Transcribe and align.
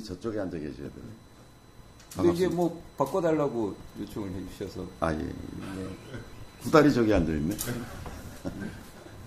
분이 0.00 0.04
저쪽에 0.04 0.40
앉아 0.40 0.56
계셔야 0.58 0.88
돼요. 0.88 1.04
근데 2.16 2.32
이제 2.32 2.48
뭐 2.48 2.82
바꿔달라고 2.96 3.76
요청을 4.00 4.32
해주셔서 4.32 4.84
아 5.00 5.12
예. 5.12 5.18
예. 5.18 5.22
네. 5.22 5.32
구다리 6.62 6.92
저기 6.92 7.14
앉아 7.14 7.30
있네. 7.30 7.56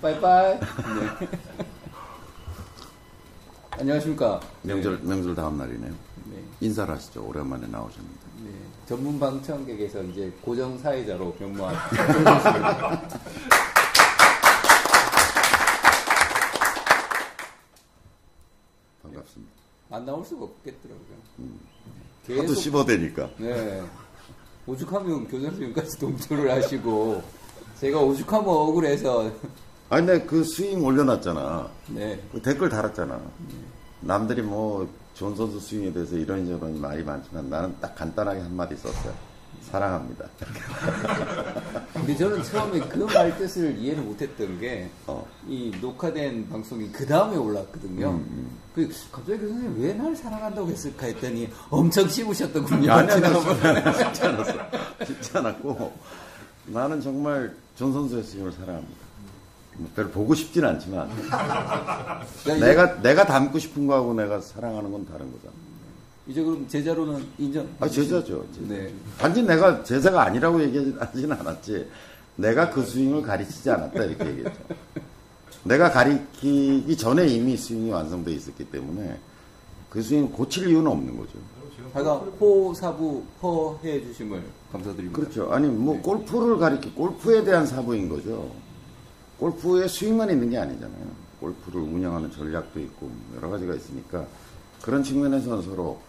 빠이빠이. 0.01 0.59
네. 0.59 0.67
안녕하십니까. 3.71 4.41
명절 4.63 4.99
명절 5.03 5.33
다음 5.35 5.57
날이네요. 5.57 5.93
네. 6.25 6.43
인사를 6.59 6.93
하시죠. 6.93 7.25
오랜만에 7.25 7.67
나오셨는데. 7.67 8.19
네. 8.43 8.51
전문 8.85 9.17
방청객에서 9.19 10.03
이제 10.03 10.29
고정 10.41 10.77
사회자로 10.77 11.33
변모한 11.39 11.73
반갑습니다. 19.01 19.53
안 19.93 20.05
나올 20.05 20.25
수가 20.25 20.45
없겠더라고요. 20.45 22.41
하도 22.41 22.55
씹어대니까. 22.55 23.29
네. 23.37 23.83
오죽하면 24.65 25.27
교장 25.27 25.51
선생님까지 25.51 25.99
동조를 25.99 26.49
하시고 26.51 27.21
제가 27.79 27.99
오죽하면 27.99 28.47
억울해서 28.49 29.31
아니 29.89 30.05
근데 30.07 30.25
그 30.25 30.43
스윙 30.43 30.83
올려놨잖아. 30.83 31.69
네. 31.89 32.19
그 32.31 32.41
댓글 32.41 32.69
달았잖아. 32.69 33.21
남들이 34.01 34.41
뭐 34.41 34.87
존 35.13 35.35
선수 35.35 35.59
스윙에 35.59 35.93
대해서 35.93 36.15
이런저런 36.15 36.81
말이 36.81 37.03
많지만 37.03 37.49
나는 37.49 37.75
딱 37.79 37.93
간단하게 37.95 38.41
한마디 38.41 38.75
썼어요. 38.75 39.13
사랑합니다. 39.69 40.25
근데 41.93 42.15
저는 42.17 42.43
처음에 42.43 42.79
그 42.81 43.03
말 43.05 43.37
뜻을 43.37 43.77
이해를 43.77 44.03
못했던 44.03 44.59
게, 44.59 44.89
어. 45.07 45.25
이 45.47 45.71
녹화된 45.81 46.49
방송이 46.49 46.89
그 46.91 47.05
다음에 47.05 47.35
올랐거든요. 47.37 48.09
음, 48.11 48.57
그 48.75 48.89
갑자기 49.11 49.39
그 49.39 49.49
선생님 49.49 49.81
왜 49.81 49.93
날 49.93 50.15
사랑한다고 50.15 50.67
했을까 50.69 51.05
했더니 51.07 51.49
엄청 51.69 52.07
씹으셨더군요. 52.07 52.91
아니, 52.91 53.11
아니, 53.11 53.23
쉽지 53.97 54.23
않았어. 54.23 54.53
쉽지 55.05 55.37
않았고, 55.37 55.93
나는 56.67 57.01
정말 57.01 57.53
존 57.75 57.93
선수의 57.93 58.23
스윙을 58.23 58.51
사랑합니다. 58.53 59.03
뭐 59.75 59.89
별로 59.95 60.09
보고 60.09 60.33
싶진 60.35 60.63
않지만, 60.65 61.09
내가, 62.59 63.01
내가 63.01 63.25
닮고 63.25 63.57
싶은 63.59 63.87
거하고 63.87 64.13
내가 64.13 64.39
사랑하는 64.39 64.91
건 64.91 65.05
다른 65.05 65.31
거잖아. 65.31 65.53
이제 66.25 66.41
그럼 66.41 66.67
제자로는 66.67 67.25
인정? 67.37 67.67
아, 67.79 67.87
제자죠. 67.87 68.45
제자. 68.53 68.67
네. 68.67 68.93
단지 69.17 69.43
내가 69.43 69.83
제자가 69.83 70.23
아니라고 70.23 70.61
얘기하지는 70.63 71.31
않았지. 71.33 71.87
내가 72.35 72.69
그 72.69 72.83
스윙을 72.83 73.21
가르치지 73.21 73.69
않았다, 73.69 74.03
이렇게 74.05 74.25
얘기했죠. 74.27 74.59
내가 75.63 75.91
가르치기 75.91 76.95
전에 76.97 77.27
이미 77.27 77.55
스윙이 77.57 77.91
완성되어 77.91 78.33
있었기 78.33 78.65
때문에 78.65 79.19
그 79.89 80.01
스윙 80.01 80.31
고칠 80.31 80.69
이유는 80.69 80.87
없는 80.89 81.17
거죠. 81.17 81.33
하여간 81.93 82.29
호사부 82.39 83.23
허해 83.43 84.01
주심을 84.03 84.43
감사드립니다. 84.71 85.19
그렇죠. 85.19 85.51
아니, 85.51 85.67
뭐, 85.67 86.01
골프를 86.01 86.57
가리키, 86.57 86.91
골프에 86.91 87.43
대한 87.43 87.67
사부인 87.67 88.09
거죠. 88.09 88.49
골프에 89.37 89.87
스윙만 89.87 90.31
있는 90.31 90.49
게 90.49 90.57
아니잖아요. 90.57 91.05
골프를 91.39 91.81
운영하는 91.81 92.31
전략도 92.31 92.79
있고, 92.79 93.11
여러 93.35 93.49
가지가 93.49 93.75
있으니까, 93.75 94.25
그런 94.81 95.03
측면에서는 95.03 95.61
서로 95.61 95.99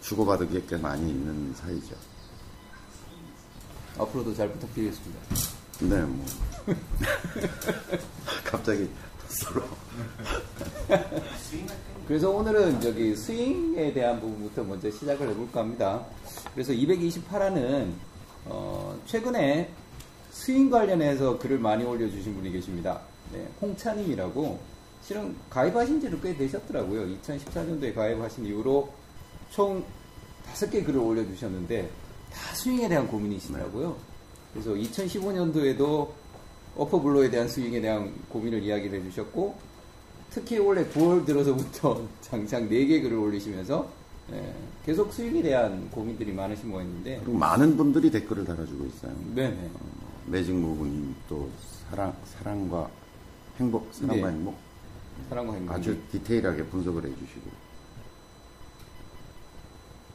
주고받을 0.00 0.66
게 0.66 0.76
많이 0.76 1.10
있는 1.10 1.54
사이죠. 1.54 1.94
앞으로도 3.98 4.34
잘 4.34 4.50
부탁드리겠습니다. 4.52 5.20
네, 5.80 6.00
뭐. 6.02 6.26
갑자기 8.44 8.88
서로. 9.28 9.62
그래서 12.06 12.30
오늘은 12.30 12.80
저기 12.80 13.14
스윙에 13.16 13.92
대한 13.92 14.20
부분부터 14.20 14.64
먼저 14.64 14.90
시작을 14.90 15.30
해볼까 15.30 15.60
합니다. 15.60 16.04
그래서 16.54 16.72
228화는 16.72 17.92
어, 18.46 19.00
최근에 19.06 19.70
스윙 20.30 20.70
관련해서 20.70 21.38
글을 21.38 21.58
많이 21.58 21.84
올려주신 21.84 22.34
분이 22.34 22.50
계십니다. 22.52 23.00
네, 23.32 23.46
홍차님이라고 23.60 24.60
실은 25.02 25.36
가입하신 25.50 26.00
지는 26.00 26.20
꽤 26.20 26.36
되셨더라고요. 26.36 27.06
2014년도에 27.18 27.94
가입하신 27.94 28.46
이후로 28.46 28.92
총 29.52 29.84
5개 30.54 30.84
글을 30.84 30.98
올려주셨는데 30.98 31.88
다 32.32 32.54
스윙에 32.54 32.88
대한 32.88 33.06
고민이시더라고요. 33.06 33.96
그래서 34.52 34.70
2015년도에도 34.70 36.08
어퍼블로에 36.76 37.30
대한 37.30 37.48
스윙에 37.48 37.80
대한 37.80 38.12
고민을 38.30 38.62
이야기를 38.62 39.00
해주셨고 39.00 39.54
특히 40.30 40.58
올해 40.58 40.84
9월 40.86 41.26
들어서부터 41.26 42.06
장장 42.22 42.68
4개 42.68 43.02
글을 43.02 43.16
올리시면서 43.16 44.02
예, 44.32 44.54
계속 44.86 45.12
스윙에 45.12 45.42
대한 45.42 45.90
고민들이 45.90 46.32
많으신 46.32 46.70
모양인데 46.70 47.20
그리고 47.22 47.38
많은 47.38 47.76
분들이 47.76 48.10
댓글을 48.10 48.44
달아주고 48.44 48.86
있어요. 48.86 49.14
네네 49.34 49.70
매직 50.26 50.54
무브님 50.54 51.14
또 51.28 51.50
사랑, 51.90 52.14
사랑과 52.24 52.88
행복, 53.58 53.92
사랑과 53.92 54.28
네. 54.28 54.34
행복. 54.34 54.56
사랑과 55.28 55.54
행복 55.54 55.74
아주 55.74 55.98
디테일하게 56.10 56.64
분석을 56.66 57.04
해주시고. 57.04 57.61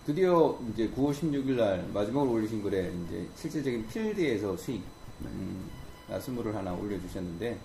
드디어 0.07 0.57
이제 0.72 0.90
9월 0.91 1.13
16일 1.13 1.57
날 1.57 1.85
마지막으로 1.94 2.31
올리신 2.31 2.63
글에 2.63 2.94
이제 3.06 3.28
실질적인 3.35 3.88
필드에서 3.90 4.56
스윙 4.56 4.81
음, 5.25 5.69
나스물을 6.07 6.56
하나 6.56 6.72
올려주셨는데 6.72 7.59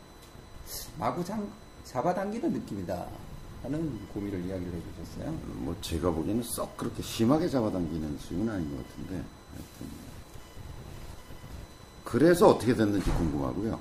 마구 0.98 1.24
장, 1.24 1.48
잡아당기는 1.84 2.52
느낌이다 2.52 3.06
하는 3.62 4.08
고민을 4.08 4.44
이야기를 4.44 4.72
해주셨어요. 4.72 5.30
뭐 5.58 5.76
제가 5.80 6.10
보기에는 6.10 6.42
썩 6.42 6.76
그렇게 6.76 7.00
심하게 7.00 7.48
잡아당기는 7.48 8.18
스윙은 8.18 8.48
아닌 8.48 8.76
것 8.76 8.88
같은데 8.88 9.14
하여튼 9.14 9.86
그래서 12.02 12.48
어떻게 12.48 12.74
됐는지 12.74 13.08
궁금하고요 13.08 13.78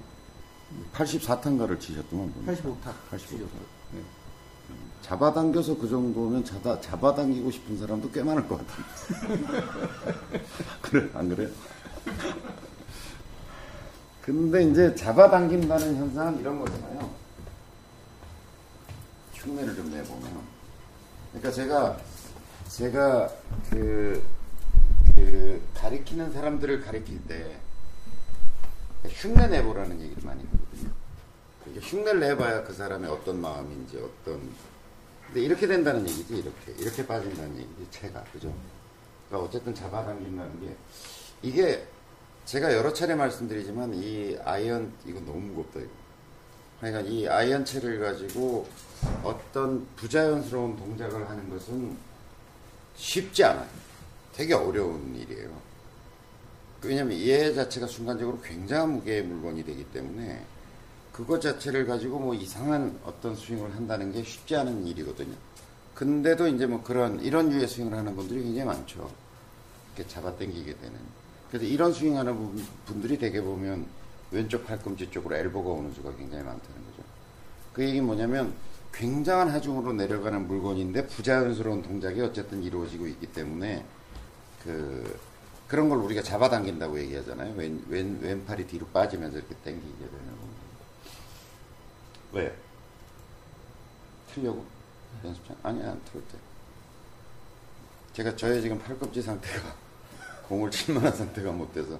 84탄가를 0.93 1.79
치셨더만 1.79 2.31
보니까. 2.31 2.53
85타 2.53 2.93
85 3.09 3.39
타. 3.39 3.57
네. 3.93 4.01
잡아당겨서 5.01 5.77
그 5.77 5.89
정도면 5.89 6.43
잡아, 6.45 6.79
잡아당기고 6.79 7.51
싶은 7.51 7.77
사람도 7.77 8.11
꽤 8.11 8.23
많을 8.23 8.47
것 8.47 8.65
같은데 8.65 9.65
그래 10.81 11.09
안 11.13 11.29
그래요? 11.29 11.49
근데 14.21 14.63
이제 14.63 14.93
잡아당긴다는 14.95 15.95
현상은 15.95 16.39
이런 16.39 16.59
거잖아요 16.59 17.09
흉내를 19.33 19.75
좀 19.75 19.91
내보면 19.91 20.41
그러니까 21.31 21.51
제가 21.51 21.97
제가 22.67 23.29
그, 23.69 24.23
그 25.15 25.61
가리키는 25.73 26.31
사람들을 26.31 26.81
가리킬 26.81 27.27
때 27.27 27.57
흉내 29.09 29.47
내보라는 29.47 29.99
얘기를 29.99 30.23
많이 30.23 30.43
하거든요. 30.43 30.91
그러니까 31.63 31.87
흉내를 31.87 32.19
내봐야 32.19 32.63
그 32.63 32.73
사람의 32.73 33.09
어떤 33.09 33.41
마음인지 33.41 33.97
어떤 33.97 34.49
근데 35.31 35.45
이렇게 35.45 35.65
된다는 35.65 36.01
얘기지 36.01 36.35
이렇게 36.35 36.73
이렇게 36.77 37.07
빠진다는 37.07 37.55
얘기지 37.55 37.87
채가 37.89 38.21
그죠? 38.33 38.53
그러니까 39.29 39.47
어쨌든 39.47 39.73
잡아당긴다는 39.73 40.59
게 40.59 40.75
이게 41.41 41.87
제가 42.43 42.75
여러 42.75 42.91
차례 42.91 43.15
말씀드리지만 43.15 43.93
이 43.93 44.37
아이언 44.43 44.91
이거 45.05 45.21
너무 45.21 45.39
무겁다 45.39 45.79
이거. 45.79 45.89
그러니까 46.81 47.01
이 47.09 47.27
아이언채를 47.27 47.99
가지고 47.99 48.67
어떤 49.23 49.87
부자연스러운 49.95 50.75
동작을 50.75 51.29
하는 51.29 51.49
것은 51.49 51.95
쉽지 52.97 53.43
않아요. 53.45 53.69
되게 54.33 54.53
어려운 54.53 55.15
일이에요. 55.15 55.49
왜냐하면 56.83 57.17
얘 57.19 57.53
자체가 57.53 57.87
순간적으로 57.87 58.41
굉장한 58.41 58.93
무게의 58.95 59.23
물건이 59.23 59.63
되기 59.63 59.85
때문에 59.91 60.43
그것 61.21 61.39
자체를 61.39 61.85
가지고 61.85 62.17
뭐 62.19 62.33
이상한 62.33 62.97
어떤 63.05 63.35
스윙을 63.35 63.75
한다는 63.75 64.11
게 64.11 64.23
쉽지 64.23 64.55
않은 64.55 64.87
일이거든요. 64.87 65.35
근데도 65.93 66.47
이제 66.47 66.65
뭐 66.65 66.81
그런 66.81 67.19
이런 67.21 67.51
유의 67.51 67.67
스윙을 67.67 67.93
하는 67.95 68.15
분들이 68.15 68.41
굉장히 68.41 68.65
많죠. 68.65 69.09
이렇게 69.95 70.09
잡아당기게 70.11 70.77
되는. 70.77 70.95
그래서 71.49 71.65
이런 71.65 71.93
스윙하는 71.93 72.35
분- 72.35 72.65
분들이 72.85 73.19
대개 73.19 73.39
보면 73.41 73.85
왼쪽 74.31 74.65
팔꿈치 74.65 75.11
쪽으로 75.11 75.35
엘보가 75.35 75.69
오는 75.69 75.93
수가 75.93 76.15
굉장히 76.15 76.43
많다는 76.43 76.75
거죠. 76.89 77.03
그 77.73 77.83
얘기는 77.83 78.03
뭐냐면 78.03 78.53
굉장한 78.93 79.49
하중으로 79.49 79.93
내려가는 79.93 80.47
물건인데 80.47 81.05
부자연스러운 81.07 81.83
동작이 81.83 82.19
어쨌든 82.21 82.63
이루어지고 82.63 83.05
있기 83.07 83.27
때문에 83.27 83.85
그 84.63 85.19
그런 85.67 85.87
걸 85.87 85.99
우리가 85.99 86.21
잡아당긴다고 86.23 86.99
얘기하잖아요. 86.99 87.53
왼, 87.55 87.81
왼, 87.87 88.19
왼팔이 88.21 88.65
뒤로 88.67 88.87
빠지면서 88.87 89.37
이렇게 89.37 89.53
당기게 89.63 89.97
되는 89.99 90.09
거. 90.09 90.50
왜? 92.33 92.53
틀려고? 94.33 94.65
연습장? 95.23 95.55
아니, 95.63 95.81
안 95.83 95.99
틀을 96.05 96.21
때. 96.31 96.37
제가 98.13 98.35
저의 98.35 98.61
지금 98.61 98.79
팔꿈치 98.79 99.21
상태가 99.21 99.73
공을 100.47 100.71
칠 100.71 100.93
만한 100.95 101.11
상태가 101.13 101.51
못 101.51 101.73
돼서. 101.73 101.99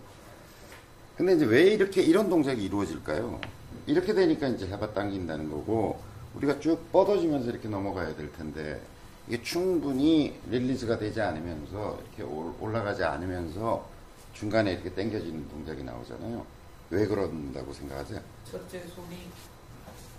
근데 1.17 1.35
이제 1.35 1.45
왜 1.45 1.63
이렇게 1.63 2.01
이런 2.01 2.29
동작이 2.29 2.63
이루어질까요? 2.63 3.39
이렇게 3.85 4.13
되니까 4.13 4.47
이제 4.47 4.67
잡아당긴다는 4.69 5.49
거고 5.49 6.01
우리가 6.35 6.59
쭉 6.59 6.91
뻗어지면서 6.91 7.49
이렇게 7.49 7.67
넘어가야 7.67 8.15
될 8.15 8.31
텐데 8.33 8.81
이게 9.27 9.41
충분히 9.43 10.39
릴리즈가 10.49 10.97
되지 10.97 11.21
않으면서 11.21 11.99
이렇게 12.01 12.23
올- 12.23 12.53
올라가지 12.59 13.03
않으면서 13.03 13.87
중간에 14.33 14.73
이렇게 14.73 14.89
당겨지는 14.93 15.47
동작이 15.49 15.83
나오잖아요. 15.83 16.45
왜 16.89 17.05
그런다고 17.05 17.71
생각하세요? 17.73 18.19
첫째 18.49 18.79
손이 18.87 19.29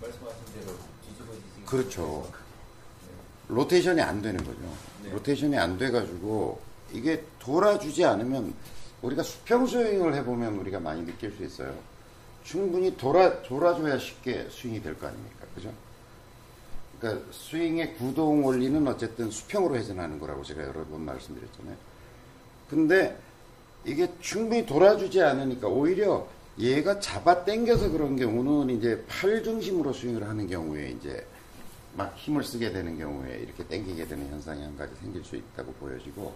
말씀하신 0.01 0.39
대로 0.53 0.77
뒤집어지지. 1.07 1.65
그렇죠. 1.65 2.31
로테이션이 3.49 4.01
안 4.01 4.21
되는 4.21 4.43
거죠. 4.43 4.59
네. 5.03 5.11
로테이션이 5.11 5.57
안 5.57 5.77
돼가지고 5.77 6.59
이게 6.93 7.23
돌아주지 7.39 8.05
않으면 8.05 8.53
우리가 9.01 9.23
수평 9.23 9.65
스윙을 9.67 10.13
해보면 10.15 10.57
우리가 10.59 10.79
많이 10.79 11.05
느낄 11.05 11.31
수 11.31 11.43
있어요. 11.43 11.73
충분히 12.43 12.95
돌아 12.97 13.41
돌아줘야 13.43 13.97
쉽게 13.97 14.49
스윙이 14.49 14.81
될 14.81 14.95
거 14.97 15.07
아닙니까, 15.07 15.45
그죠? 15.55 15.71
그러니까 16.99 17.25
스윙의 17.33 17.95
구동 17.95 18.45
원리는 18.45 18.85
어쨌든 18.87 19.29
수평으로 19.29 19.75
회전하는 19.75 20.19
거라고 20.19 20.43
제가 20.43 20.61
여러 20.63 20.85
번 20.85 21.01
말씀드렸잖아요. 21.01 21.75
근데 22.69 23.17
이게 23.85 24.09
충분히 24.21 24.65
돌아주지 24.65 25.21
않으니까 25.21 25.67
오히려 25.67 26.25
얘가 26.59 26.99
잡아 26.99 27.43
당겨서 27.43 27.89
그런 27.89 28.15
경우는 28.15 28.75
이제 28.77 29.03
팔 29.07 29.43
중심으로 29.43 29.91
스윙을 29.91 30.27
하는 30.27 30.47
경우에 30.47 30.91
이제 30.91 31.25
막 31.95 32.15
힘을 32.15 32.43
쓰게 32.43 32.71
되는 32.71 32.97
경우에 32.97 33.39
이렇게 33.39 33.63
당기게 33.63 34.07
되는 34.07 34.29
현상이 34.29 34.61
한 34.61 34.77
가지 34.77 34.93
생길 35.01 35.23
수 35.23 35.35
있다고 35.35 35.71
보여지고 35.73 36.33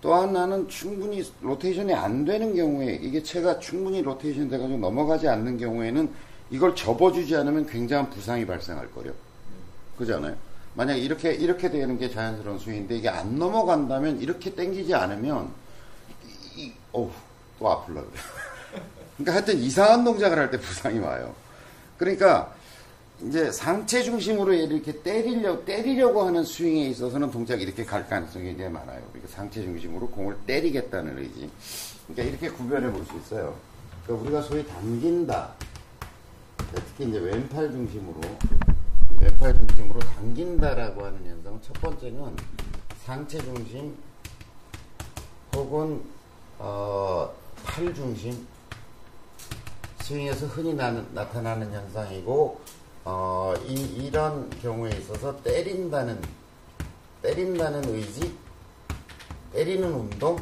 또 0.00 0.14
하나는 0.14 0.68
충분히 0.68 1.24
로테이션이 1.40 1.92
안 1.94 2.24
되는 2.24 2.54
경우에 2.54 2.98
이게 3.02 3.22
채가 3.22 3.58
충분히 3.58 4.02
로테이션 4.02 4.48
돼가지고 4.48 4.78
넘어가지 4.78 5.28
않는 5.28 5.58
경우에는 5.58 6.10
이걸 6.50 6.74
접어주지 6.74 7.36
않으면 7.36 7.66
굉장한 7.66 8.10
부상이 8.10 8.46
발생할 8.46 8.90
거요. 8.92 9.12
그잖아요. 9.98 10.36
만약 10.74 10.94
이렇게 10.94 11.32
이렇게 11.32 11.70
되는 11.70 11.98
게 11.98 12.08
자연스러운 12.08 12.58
스윙인데 12.58 12.96
이게 12.96 13.08
안 13.08 13.38
넘어간다면 13.38 14.20
이렇게 14.20 14.54
당기지 14.54 14.94
않으면 14.94 15.50
이, 16.56 16.62
이 16.62 16.72
어우 16.92 17.10
또 17.58 17.70
아플라 17.70 18.02
그래. 18.02 18.12
그러니까 19.18 19.34
하여튼 19.34 19.58
이상한 19.58 20.04
동작을 20.04 20.38
할 20.38 20.50
때 20.50 20.58
부상이 20.58 20.98
와요. 21.00 21.34
그러니까 21.98 22.54
이제 23.20 23.50
상체 23.50 24.04
중심으로 24.04 24.52
이렇게 24.54 25.02
때리려, 25.02 25.64
때리려고 25.64 26.22
하는 26.22 26.44
스윙에 26.44 26.86
있어서는 26.90 27.30
동작이 27.32 27.64
이렇게 27.64 27.84
갈 27.84 28.08
가능성이 28.08 28.44
굉장히 28.46 28.70
많아요. 28.70 29.02
그러니까 29.12 29.34
상체 29.34 29.60
중심으로 29.62 30.08
공을 30.10 30.36
때리겠다는 30.46 31.18
의지. 31.18 31.50
그러니까 32.06 32.22
이렇게 32.22 32.48
구별해 32.56 32.90
볼 32.92 33.04
수 33.06 33.16
있어요. 33.16 33.56
그러니까 34.06 34.24
우리가 34.24 34.42
소위 34.42 34.64
당긴다. 34.66 35.50
특히 36.74 37.08
이제 37.08 37.18
왼팔 37.18 37.72
중심으로, 37.72 38.20
왼팔 39.20 39.54
중심으로 39.54 39.98
당긴다라고 40.00 41.04
하는 41.04 41.18
현상은 41.26 41.58
첫 41.62 41.72
번째는 41.80 42.36
상체 43.04 43.38
중심 43.38 43.96
혹은, 45.56 46.00
어, 46.58 47.32
팔 47.64 47.92
중심, 47.94 48.46
스윙에서 50.08 50.46
흔히 50.46 50.72
나는, 50.72 51.06
나타나는 51.12 51.70
현상이고, 51.70 52.58
어, 53.04 53.52
이, 53.66 53.74
이런 54.06 54.48
경우에 54.62 54.90
있어서 54.96 55.36
때린다는, 55.42 56.18
때린다는 57.20 57.94
의지, 57.94 58.34
때리는 59.52 59.86
운동, 59.92 60.38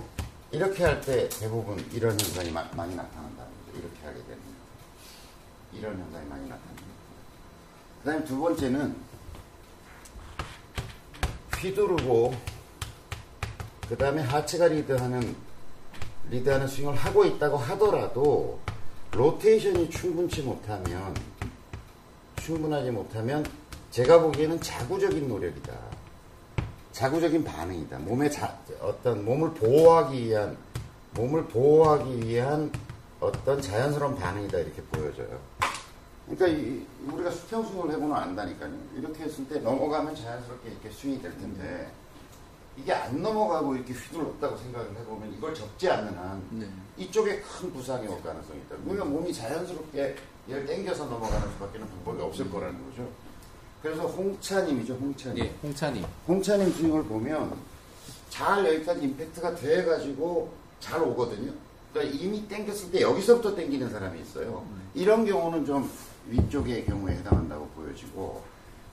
이렇게 0.52 0.84
할 0.84 1.00
때 1.00 1.28
대부분 1.28 1.78
이런 1.92 2.12
현상이 2.12 2.52
마- 2.52 2.70
많이 2.76 2.94
나타난다는 2.94 3.50
거죠. 3.66 3.78
이렇게 3.78 4.06
하게 4.06 4.18
되는 4.22 4.38
거. 4.38 5.76
이런 5.76 5.98
현상이 6.00 6.28
많이 6.28 6.42
나타납니다. 6.48 6.86
그 8.04 8.08
다음에 8.10 8.24
두 8.24 8.38
번째는 8.38 8.96
휘두르고, 11.58 12.34
그 13.88 13.96
다음에 13.98 14.22
하체가 14.22 14.68
리드하는, 14.68 15.34
리드하는 16.30 16.68
스윙을 16.68 16.94
하고 16.94 17.24
있다고 17.24 17.56
하더라도, 17.56 18.60
로테이션이 19.16 19.88
충분치 19.88 20.42
못하면, 20.42 21.14
충분하지 22.36 22.90
못하면, 22.90 23.46
제가 23.90 24.20
보기에는 24.20 24.60
자구적인 24.60 25.26
노력이다. 25.26 25.72
자구적인 26.92 27.42
반응이다. 27.42 27.98
몸의 28.00 28.30
자, 28.30 28.58
어떤 28.78 29.24
몸을 29.24 29.54
보호하기 29.54 30.26
위한, 30.26 30.58
몸을 31.14 31.46
보호하기 31.46 32.26
위한 32.28 32.70
어떤 33.18 33.62
자연스러운 33.62 34.16
반응이다. 34.16 34.58
이렇게 34.58 34.82
보여져요. 34.82 35.40
그러니까 36.28 36.48
이- 36.48 36.86
우리가 37.10 37.30
수평 37.30 37.64
스윙을 37.64 37.92
해보면 37.92 38.14
안다니까요. 38.14 38.70
이렇게 38.98 39.24
했을 39.24 39.48
때 39.48 39.58
넘어가면 39.60 40.14
자연스럽게 40.14 40.68
이렇게 40.70 40.90
스윙이 40.90 41.22
될 41.22 41.32
텐데, 41.38 41.88
이게 42.76 42.92
안 42.92 43.22
넘어가고 43.22 43.74
이렇게 43.74 43.92
휘둘렀다고 43.94 44.56
생각을 44.56 44.94
해보면 44.96 45.32
이걸 45.32 45.54
접지 45.54 45.88
않는 45.88 46.16
한 46.16 46.42
네. 46.50 46.68
이쪽에 46.98 47.40
큰 47.40 47.72
부상이 47.72 48.06
올 48.06 48.22
가능성이 48.22 48.60
있다. 48.60 48.76
그러니까 48.82 49.04
몸이 49.04 49.32
자연스럽게 49.32 50.16
얘를 50.48 50.66
당겨서 50.66 51.06
넘어가는 51.06 51.52
수밖에 51.52 51.78
는 51.78 51.88
방법이 51.88 52.22
없을 52.22 52.50
거라는 52.50 52.90
거죠. 52.90 53.08
그래서 53.82 54.02
홍차님이죠, 54.06 54.94
홍차님. 54.94 55.44
예, 55.44 55.54
홍찬이. 55.62 56.04
홍차님 56.28 56.72
스윙을 56.72 57.04
보면 57.04 57.56
잘 58.30 58.64
여기까지 58.66 59.04
임팩트가 59.04 59.54
돼가지고 59.54 60.52
잘 60.80 61.02
오거든요. 61.02 61.52
그러니까 61.92 62.16
이미 62.16 62.46
당겼을 62.48 62.90
때 62.90 63.00
여기서부터 63.00 63.54
당기는 63.54 63.88
사람이 63.88 64.20
있어요. 64.20 64.64
이런 64.94 65.24
경우는 65.24 65.64
좀 65.64 65.90
위쪽의 66.28 66.84
경우에 66.84 67.14
해당한다고 67.14 67.66
보여지고 67.68 68.42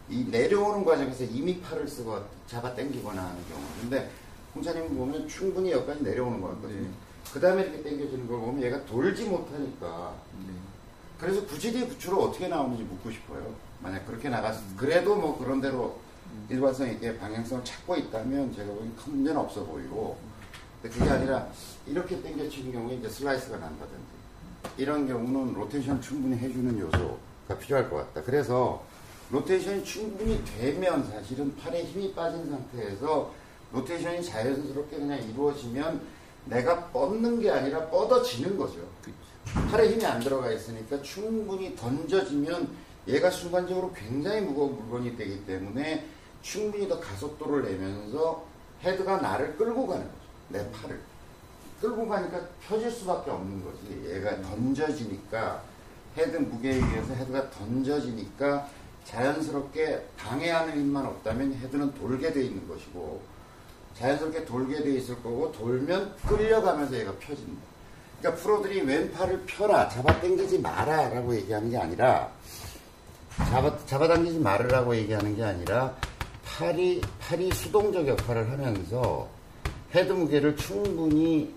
이 0.10 0.26
내려오는 0.26 0.84
과정에서 0.84 1.24
이미 1.26 1.60
팔을 1.62 1.88
쓰고 1.88 2.20
잡아 2.48 2.74
당기거나 2.76 3.22
하는 3.22 3.42
경우. 3.50 3.62
근데 3.82 4.10
홍차님 4.56 4.96
보면 4.96 5.28
충분히 5.28 5.72
여기까지 5.72 6.04
내려오는 6.04 6.42
것 6.42 6.50
같거든요. 6.50 6.82
네. 6.82 6.90
그 7.34 7.40
다음에 7.40 7.64
이렇게 7.64 7.82
당겨지는 7.82 8.28
걸 8.28 8.40
보면 8.40 8.62
얘가 8.62 8.86
돌지 8.86 9.26
못하니까 9.26 10.14
네. 10.46 10.54
그래서 11.20 11.46
구질이 11.46 11.88
부추로 11.88 12.22
어떻게 12.22 12.48
나오는지 12.48 12.84
묻고 12.84 13.10
싶어요. 13.10 13.56
만약 13.80 14.06
그렇게 14.06 14.30
나갔, 14.30 14.56
그래도 14.78 15.16
뭐 15.16 15.38
그런 15.38 15.62
대로 15.62 16.00
일관성 16.50 16.90
있게 16.90 17.18
방향성을 17.18 17.64
찾고 17.64 17.96
있다면 17.96 18.54
제가 18.54 18.72
보기엔 18.74 18.96
큰 18.96 19.14
문제는 19.14 19.40
없어 19.40 19.64
보이고, 19.64 20.18
근데 20.82 20.98
그게 20.98 21.10
아니라 21.10 21.48
이렇게 21.86 22.22
당겨치는 22.22 22.72
경우에 22.72 22.96
이제 22.96 23.10
슬라이스가 23.10 23.58
난다든지, 23.58 24.04
이런 24.78 25.08
경우는 25.08 25.54
로테이션 25.54 26.02
충분히 26.02 26.38
해주는 26.38 26.78
요소가 26.80 27.58
필요할 27.60 27.90
것 27.90 27.98
같다. 27.98 28.24
그래서 28.24 28.84
로테이션이 29.34 29.84
충분히 29.84 30.44
되면 30.46 31.10
사실은 31.10 31.56
팔에 31.58 31.84
힘이 31.86 32.14
빠진 32.14 32.48
상태에서 32.52 33.34
로테이션이 33.72 34.24
자연스럽게 34.24 34.98
그냥 34.98 35.20
이루어지면 35.28 36.02
내가 36.46 36.86
뻗는 36.90 37.40
게 37.40 37.50
아니라 37.50 37.88
뻗어지는 37.88 38.56
거죠. 38.56 38.88
팔에 39.72 39.90
힘이 39.90 40.06
안 40.06 40.20
들어가 40.20 40.52
있으니까 40.52 41.02
충분히 41.02 41.76
던져지면 41.76 42.70
얘가 43.08 43.32
순간적으로 43.32 43.92
굉장히 43.94 44.42
무거운 44.42 44.76
물건이 44.78 45.18
되기 45.18 45.44
때문에 45.48 46.08
충분히 46.44 46.88
더 46.88 47.00
가속도를 47.00 47.64
내면서 47.64 48.46
헤드가 48.84 49.18
나를 49.18 49.58
끌고 49.58 49.88
가는 49.88 50.04
거죠. 50.04 50.18
내 50.50 50.72
팔을. 50.72 51.00
끌고 51.82 52.08
가니까 52.08 52.40
펴질 52.68 52.92
수밖에 52.92 53.32
없는 53.32 53.64
거지. 53.66 54.14
얘가 54.14 54.40
던져지니까 54.44 55.64
헤드 56.18 56.38
무게에 56.38 56.76
의해서 56.76 57.14
헤드가 57.16 57.50
던져지니까 57.50 58.70
자연스럽게 59.06 60.06
방해하는 60.18 60.74
힘만 60.74 61.06
없다면 61.06 61.54
헤드는 61.56 61.94
돌게 61.96 62.32
돼 62.34 62.44
있는 62.44 62.68
것이고 62.68 63.22
자연스럽게 63.98 64.46
돌게 64.46 64.84
돼 64.84 64.96
있을 64.96 65.16
거고 65.22 65.52
돌면 65.52 66.16
끌려가면서 66.28 66.98
얘가 66.98 67.12
펴진다. 67.14 67.62
그러니까 68.20 68.42
프로들이 68.42 68.82
왼팔을 68.82 69.44
펴라, 69.46 69.90
잡아당기지 69.90 70.60
마라 70.60 71.10
라고 71.10 71.36
얘기하는 71.36 71.70
게 71.70 71.78
아니라 71.78 72.32
잡아 73.50 73.78
잡아당기지 73.86 74.40
말으라고 74.40 74.96
얘기하는 74.96 75.36
게 75.36 75.44
아니라 75.44 75.96
팔이 76.46 77.02
팔이 77.20 77.52
수동적 77.52 78.08
역할을 78.08 78.50
하면서 78.52 79.28
헤드 79.94 80.12
무게를 80.12 80.56
충분히 80.56 81.54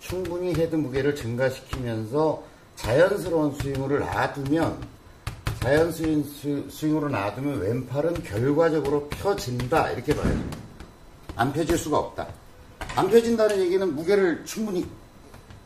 충분히 0.00 0.54
헤드 0.54 0.74
무게를 0.76 1.14
증가시키면서 1.14 2.42
자연스러운 2.76 3.54
스윙으로 3.54 3.98
놔두면 3.98 4.95
자연 5.60 5.90
스윙, 5.90 6.22
스- 6.22 6.66
스윙으로 6.70 7.08
놔두면 7.08 7.60
왼팔은 7.60 8.22
결과적으로 8.22 9.08
펴진다 9.08 9.90
이렇게 9.90 10.14
봐야죠. 10.14 10.44
안 11.34 11.52
펴질 11.52 11.76
수가 11.76 11.98
없다. 11.98 12.28
안 12.94 13.08
펴진다는 13.08 13.58
얘기는 13.60 13.94
무게를 13.94 14.44
충분히 14.44 14.86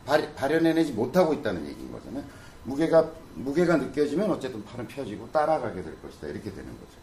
발, 0.05 0.33
발현해내지 0.35 0.93
못하고 0.93 1.33
있다는 1.33 1.65
얘기인 1.67 1.91
거잖아요. 1.91 2.23
무게가 2.63 3.09
무게가 3.35 3.77
느껴지면 3.77 4.29
어쨌든 4.31 4.63
팔은 4.65 4.87
펴지고 4.87 5.29
따라가게 5.31 5.81
될 5.83 6.01
것이다 6.01 6.27
이렇게 6.27 6.49
되는 6.51 6.65
거죠. 6.65 6.99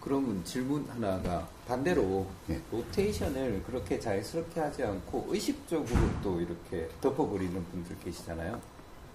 그러면 0.00 0.42
질문 0.44 0.86
하나가 0.88 1.46
반대로 1.66 2.26
예. 2.48 2.60
로테이션을 2.70 3.62
그렇게 3.66 3.98
자연스럽게 3.98 4.60
하지 4.60 4.82
않고 4.84 5.26
의식적으로 5.28 6.00
또 6.22 6.40
이렇게 6.40 6.88
덮어버리는 7.00 7.52
분들 7.70 7.96
계시잖아요. 8.04 8.60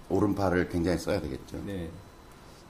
오른팔을 0.08 0.68
굉장히 0.68 0.98
써야 0.98 1.20
되겠죠. 1.20 1.60
네. 1.64 1.88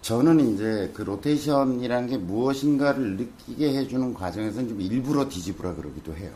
저는 0.06 0.38
이제 0.54 0.92
그 0.94 1.02
로테이션이라는 1.02 2.08
게 2.08 2.16
무엇인가를 2.16 3.16
느끼게 3.16 3.76
해주는 3.76 4.14
과정에서는 4.14 4.68
좀 4.68 4.80
일부러 4.80 5.28
뒤집으라 5.28 5.74
그러기도 5.74 6.14
해요. 6.14 6.30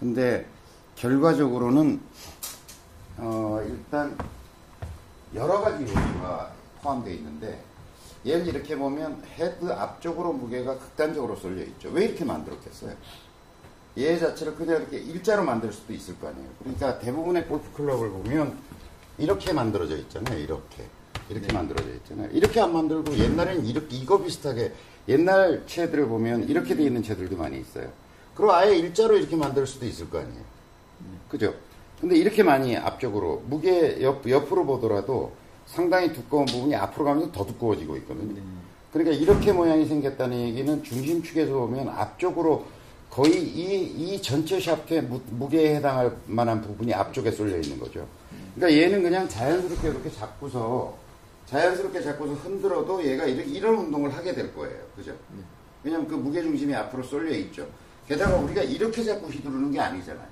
근데 0.00 0.46
결과적으로는 0.96 2.00
어 3.18 3.62
일단 3.68 4.16
여러 5.34 5.60
가지 5.60 5.82
요소가 5.82 6.52
포함되어 6.80 7.12
있는데 7.12 7.62
얘를 8.26 8.46
이렇게 8.46 8.78
보면 8.78 9.22
헤드 9.36 9.70
앞쪽으로 9.70 10.32
무게가 10.32 10.78
극단적으로 10.78 11.36
쏠려 11.36 11.62
있죠. 11.64 11.90
왜 11.90 12.06
이렇게 12.06 12.24
만들었겠어요? 12.24 12.94
얘 13.98 14.18
자체를 14.18 14.54
그냥 14.54 14.80
이렇게 14.80 15.00
일자로 15.00 15.44
만들 15.44 15.70
수도 15.70 15.92
있을 15.92 16.18
거 16.18 16.28
아니에요. 16.28 16.48
그러니까 16.60 16.98
대부분의 16.98 17.46
골프 17.46 17.70
클럽을 17.74 18.08
보면 18.08 18.56
이렇게 19.18 19.52
만들어져 19.52 19.98
있잖아요. 19.98 20.38
이렇게. 20.38 20.88
이렇게 21.30 21.46
네. 21.46 21.54
만들어져 21.54 21.88
있잖아요. 21.94 22.28
이렇게 22.32 22.60
안 22.60 22.72
만들고 22.72 23.16
옛날에는 23.16 23.64
이렇게 23.64 23.96
이거 23.96 24.22
비슷하게 24.22 24.72
옛날 25.08 25.62
채들을 25.66 26.06
보면 26.08 26.48
이렇게 26.48 26.74
돼 26.74 26.84
있는 26.84 27.02
채들도 27.02 27.36
많이 27.36 27.60
있어요. 27.60 27.90
그리고 28.34 28.52
아예 28.52 28.76
일자로 28.76 29.16
이렇게 29.16 29.36
만들 29.36 29.66
수도 29.66 29.86
있을 29.86 30.10
거 30.10 30.18
아니에요. 30.18 30.42
그죠? 31.28 31.54
근데 32.00 32.16
이렇게 32.16 32.42
많이 32.42 32.76
앞쪽으로 32.76 33.42
무게 33.46 34.02
옆, 34.02 34.28
옆으로 34.28 34.66
보더라도 34.66 35.32
상당히 35.66 36.12
두꺼운 36.12 36.44
부분이 36.46 36.74
앞으로 36.74 37.04
가면서 37.04 37.32
더 37.32 37.46
두꺼워지고 37.46 37.96
있거든요. 37.98 38.34
그러니까 38.92 39.16
이렇게 39.16 39.52
모양이 39.52 39.86
생겼다는 39.86 40.38
얘기는 40.38 40.82
중심축에서 40.82 41.52
보면 41.52 41.88
앞쪽으로 41.88 42.66
거의 43.10 43.42
이, 43.42 44.14
이 44.14 44.22
전체 44.22 44.60
샤프트의 44.60 45.02
무, 45.02 45.20
무게에 45.30 45.76
해당할 45.76 46.16
만한 46.26 46.60
부분이 46.60 46.92
앞쪽에 46.92 47.30
쏠려 47.30 47.56
있는 47.56 47.78
거죠. 47.78 48.06
그러니까 48.54 48.80
얘는 48.80 49.02
그냥 49.02 49.28
자연스럽게 49.28 49.88
이렇게 49.88 50.10
잡고서 50.10 50.96
자연스럽게 51.46 52.00
잡고서 52.00 52.34
흔들어도 52.34 53.04
얘가 53.04 53.24
이렇게, 53.24 53.50
이런 53.50 53.74
운동을 53.76 54.14
하게 54.14 54.34
될 54.34 54.54
거예요. 54.54 54.78
그죠? 54.96 55.14
왜냐면 55.82 56.08
그 56.08 56.14
무게 56.14 56.42
중심이 56.42 56.74
앞으로 56.74 57.02
쏠려 57.02 57.30
있죠. 57.36 57.68
게다가 58.08 58.36
우리가 58.36 58.62
이렇게 58.62 59.04
잡고 59.04 59.28
휘두르는 59.28 59.70
게 59.70 59.80
아니잖아요. 59.80 60.26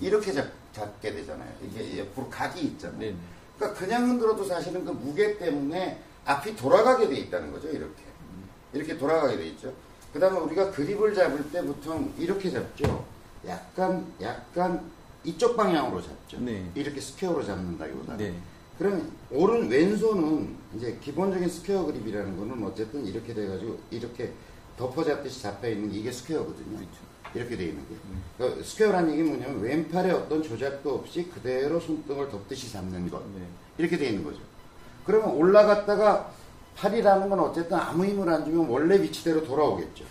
이렇게 0.00 0.32
잡, 0.32 0.46
잡게 0.72 1.12
되잖아요. 1.12 1.48
이게 1.62 2.00
옆으로 2.00 2.28
각이 2.30 2.60
있잖아요. 2.60 2.98
네. 2.98 3.14
그러니까 3.56 3.78
그냥 3.78 4.08
흔들어도 4.08 4.44
사실은 4.44 4.84
그 4.84 4.90
무게 4.90 5.38
때문에 5.38 6.00
앞이 6.24 6.56
돌아가게 6.56 7.08
돼 7.08 7.16
있다는 7.16 7.52
거죠. 7.52 7.68
이렇게. 7.68 8.02
이렇게 8.72 8.98
돌아가게 8.98 9.36
돼 9.36 9.46
있죠. 9.48 9.72
그 10.12 10.18
다음에 10.18 10.38
우리가 10.38 10.70
그립을 10.70 11.14
잡을 11.14 11.50
때 11.50 11.62
보통 11.62 12.12
이렇게 12.18 12.50
잡죠. 12.50 13.04
약간, 13.46 14.06
약간 14.20 14.90
이쪽 15.22 15.56
방향으로 15.56 16.02
잡죠. 16.02 16.40
네. 16.40 16.70
이렇게 16.74 17.00
스퀘어로 17.00 17.44
잡는다기보다는. 17.44 18.16
네. 18.18 18.34
그러면 18.78 19.10
오른 19.30 19.68
왼손은 19.68 20.56
이제 20.76 20.98
기본적인 21.00 21.48
스퀘어 21.48 21.84
그립이라는 21.84 22.36
거는 22.36 22.64
어쨌든 22.64 23.06
이렇게 23.06 23.32
돼가지고 23.32 23.78
이렇게 23.90 24.32
덮어 24.76 25.04
잡듯이 25.04 25.42
잡혀 25.42 25.68
있는 25.68 25.90
게 25.90 25.98
이게 25.98 26.10
스퀘어거든요. 26.10 26.78
이렇게 27.34 27.56
돼 27.56 27.66
있는 27.66 27.82
게. 27.88 27.94
그러니까 28.36 28.62
스퀘어라는 28.62 29.12
얘기는 29.12 29.28
뭐냐면 29.28 29.60
왼팔에 29.60 30.10
어떤 30.10 30.42
조작도 30.42 30.94
없이 30.94 31.28
그대로 31.32 31.78
손등을 31.78 32.28
덮듯이 32.28 32.70
잡는 32.72 33.10
것. 33.10 33.22
네. 33.34 33.42
이렇게 33.78 33.96
돼 33.96 34.08
있는 34.08 34.24
거죠. 34.24 34.38
그러면 35.04 35.30
올라갔다가 35.30 36.32
팔이라는 36.76 37.28
건 37.28 37.38
어쨌든 37.40 37.76
아무 37.76 38.04
힘을 38.04 38.28
안 38.28 38.44
주면 38.44 38.68
원래 38.68 39.00
위치대로 39.00 39.44
돌아오겠죠. 39.44 40.04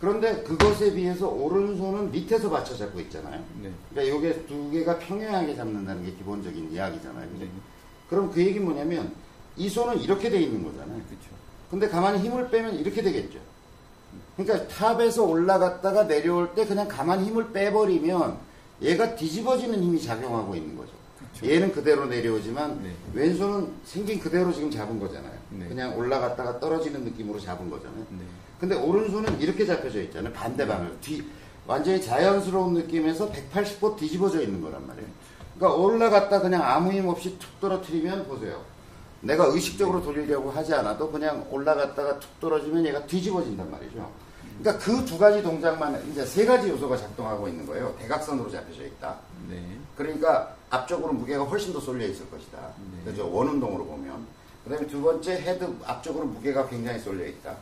그런데 0.00 0.42
그것에 0.42 0.92
비해서 0.92 1.28
오른손은 1.28 2.10
밑에서 2.10 2.50
받쳐 2.50 2.76
잡고 2.76 3.00
있잖아요. 3.00 3.42
네. 3.62 3.70
그러니까 3.90 4.16
이게 4.16 4.46
두 4.46 4.70
개가 4.70 4.98
평행하게 4.98 5.54
잡는다는 5.54 6.04
게 6.04 6.12
기본적인 6.12 6.72
이야기잖아요. 6.72 7.28
네. 7.38 7.48
그럼 8.08 8.30
그 8.30 8.40
얘기는 8.40 8.64
뭐냐면 8.64 9.12
이 9.56 9.68
손은 9.68 10.00
이렇게 10.00 10.30
돼 10.30 10.40
있는 10.40 10.62
거잖아요. 10.62 11.00
그렇죠. 11.06 11.28
근데 11.70 11.88
가만히 11.88 12.18
힘을 12.20 12.50
빼면 12.50 12.76
이렇게 12.76 13.02
되겠죠. 13.02 13.38
그러니까 14.36 14.68
탑에서 14.68 15.24
올라갔다가 15.24 16.06
내려올 16.06 16.54
때 16.54 16.66
그냥 16.66 16.88
가만히 16.88 17.26
힘을 17.26 17.52
빼버리면 17.52 18.36
얘가 18.82 19.14
뒤집어지는 19.14 19.82
힘이 19.82 20.02
작용하고 20.02 20.54
있는 20.54 20.76
거죠. 20.76 20.92
얘는 21.42 21.72
그대로 21.72 22.06
내려오지만 22.06 22.82
네. 22.82 22.92
왼손은 23.12 23.72
생긴 23.84 24.20
그대로 24.20 24.52
지금 24.52 24.70
잡은 24.70 25.00
거잖아요. 25.00 25.32
네. 25.50 25.66
그냥 25.66 25.96
올라갔다가 25.96 26.60
떨어지는 26.60 27.04
느낌으로 27.04 27.40
잡은 27.40 27.68
거잖아요. 27.68 28.06
네. 28.10 28.24
근데 28.60 28.76
오른손은 28.76 29.40
이렇게 29.40 29.66
잡혀져 29.66 30.00
있잖아요. 30.02 30.32
반대 30.32 30.66
방향. 30.66 30.96
뒤, 31.00 31.22
완전히 31.66 32.00
자연스러운 32.00 32.74
느낌에서 32.74 33.30
180도 33.30 33.96
뒤집어져 33.96 34.42
있는 34.42 34.60
거란 34.60 34.86
말이에요. 34.86 35.08
그러니까 35.56 35.80
올라갔다 35.80 36.40
그냥 36.40 36.62
아무 36.62 36.92
힘 36.92 37.08
없이 37.08 37.38
툭 37.38 37.60
떨어뜨리면 37.60 38.26
보세요. 38.26 38.62
내가 39.20 39.46
의식적으로 39.46 40.02
돌리려고 40.02 40.50
하지 40.50 40.74
않아도 40.74 41.10
그냥 41.10 41.46
올라갔다가 41.50 42.18
툭 42.18 42.40
떨어지면 42.40 42.84
얘가 42.86 43.06
뒤집어진단 43.06 43.70
말이죠. 43.70 44.10
그러니까 44.60 44.84
그 44.84 45.04
두 45.04 45.18
가지 45.18 45.42
동작만 45.42 46.10
이제 46.10 46.24
세 46.24 46.44
가지 46.44 46.68
요소가 46.68 46.96
작동하고 46.96 47.48
있는 47.48 47.66
거예요. 47.66 47.94
대각선으로 47.98 48.50
잡혀져 48.50 48.84
있다. 48.84 49.16
네. 49.48 49.78
그러니까 49.96 50.54
앞쪽으로 50.70 51.12
무게가 51.12 51.44
훨씬 51.44 51.72
더 51.72 51.80
쏠려 51.80 52.06
있을 52.06 52.28
것이다. 52.30 52.58
네. 52.92 53.10
그죠? 53.10 53.30
원운동으로 53.32 53.84
보면. 53.84 54.26
그 54.64 54.70
다음에 54.70 54.86
두 54.86 55.00
번째 55.02 55.32
헤드 55.32 55.72
앞쪽으로 55.84 56.26
무게가 56.26 56.68
굉장히 56.68 56.98
쏠려 56.98 57.26
있다. 57.26 57.54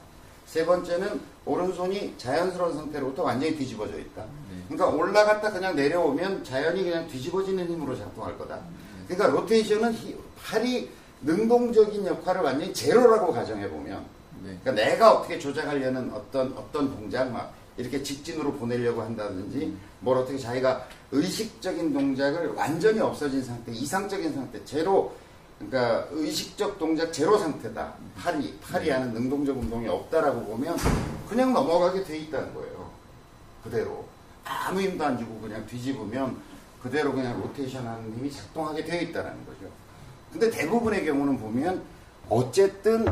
세 0.53 0.67
번째는 0.67 1.19
오른손이 1.47 2.13
자연스러운 2.19 2.77
상태로부터 2.77 3.23
완전히 3.23 3.57
뒤집어져 3.57 3.99
있다. 3.99 4.23
네. 4.51 4.63
그러니까 4.69 4.87
올라갔다 4.89 5.51
그냥 5.51 5.75
내려오면 5.75 6.45
자연히 6.45 6.83
그냥 6.85 7.09
뒤집어지는 7.09 7.67
힘으로 7.69 7.97
작동할 7.97 8.37
거다. 8.37 8.61
그러니까 9.09 9.29
로테이션은 9.29 9.95
히- 9.95 10.15
팔이 10.45 10.91
능동적인 11.23 12.05
역할을 12.07 12.43
완전히 12.43 12.75
제로라고 12.75 13.33
가정해 13.33 13.67
보면 13.71 14.05
네. 14.45 14.59
그러니까 14.63 14.73
내가 14.73 15.13
어떻게 15.15 15.39
조작하려는 15.39 16.13
어떤 16.13 16.53
어떤 16.55 16.91
동작 16.91 17.31
막 17.33 17.55
이렇게 17.79 18.03
직진으로 18.03 18.53
보내려고 18.53 19.01
한다든지 19.01 19.75
뭘 20.01 20.19
어떻게 20.19 20.37
자기가 20.37 20.87
의식적인 21.13 21.95
동작을 21.95 22.49
완전히 22.49 23.01
없어진 23.01 23.43
상태, 23.43 23.73
이상적인 23.73 24.35
상태, 24.35 24.63
제로 24.67 25.15
그러니까 25.69 26.07
의식적 26.11 26.79
동작 26.79 27.13
제로 27.13 27.39
상태다. 27.39 27.95
팔이 28.17 28.59
팔이 28.61 28.91
하는 28.91 29.13
능동적 29.13 29.57
운동이 29.57 29.89
없다라고 29.89 30.45
보면 30.45 30.77
그냥 31.29 31.53
넘어가게 31.53 32.05
돼 32.05 32.19
있다는 32.19 32.55
거예요. 32.55 32.91
그대로 33.63 34.05
아무 34.45 34.81
힘도 34.81 35.05
안 35.05 35.19
주고 35.19 35.41
그냥 35.41 35.65
뒤집으면 35.67 36.37
그대로 36.83 37.13
그냥 37.13 37.41
로테이션 37.41 37.87
하는 37.87 38.13
힘이 38.17 38.31
작동하게 38.31 38.85
되어 38.85 39.01
있다는 39.03 39.31
거죠. 39.47 39.71
근데 40.33 40.51
대부분의 40.51 41.05
경우는 41.05 41.39
보면 41.39 41.83
어쨌든 42.29 43.07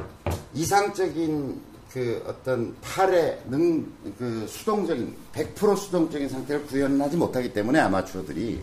이상적인 0.54 1.60
그 1.92 2.22
어떤 2.26 2.74
팔의 2.80 3.42
능, 3.46 3.92
그 4.18 4.46
수동적인, 4.48 5.14
100% 5.32 5.76
수동적인 5.76 6.28
상태를 6.28 6.66
구현하지 6.66 7.16
못하기 7.16 7.52
때문에 7.52 7.80
아마추어들이 7.80 8.62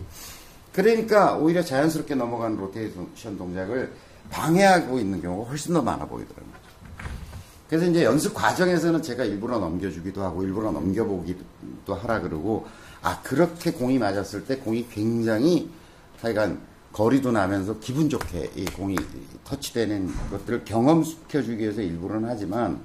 그러니까 0.72 1.36
오히려 1.36 1.62
자연스럽게 1.62 2.14
넘어가는 2.14 2.56
로테이션 2.56 3.38
동작을 3.38 3.92
방해하고 4.30 4.98
있는 4.98 5.20
경우가 5.22 5.50
훨씬 5.50 5.74
더 5.74 5.82
많아 5.82 6.06
보이더라고요. 6.06 6.58
그래서 7.68 7.86
이제 7.86 8.04
연습 8.04 8.34
과정에서는 8.34 9.02
제가 9.02 9.24
일부러 9.24 9.58
넘겨주기도 9.58 10.22
하고 10.22 10.42
일부러 10.42 10.72
넘겨보기도 10.72 11.94
하라 11.94 12.20
그러고 12.20 12.66
아 13.02 13.20
그렇게 13.22 13.72
공이 13.72 13.98
맞았을 13.98 14.46
때 14.46 14.56
공이 14.56 14.88
굉장히 14.88 15.70
하여간 16.20 16.60
거리도 16.92 17.32
나면서 17.32 17.78
기분 17.78 18.08
좋게 18.08 18.52
이 18.56 18.64
공이 18.64 18.96
터치되는 19.44 20.10
것들을 20.30 20.64
경험시켜주기 20.64 21.62
위해서 21.62 21.82
일부러는 21.82 22.28
하지만 22.28 22.80